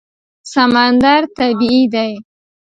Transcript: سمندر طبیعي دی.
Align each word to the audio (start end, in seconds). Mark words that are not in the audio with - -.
سمندر 0.53 1.21
طبیعي 1.37 1.83
دی. 1.93 2.11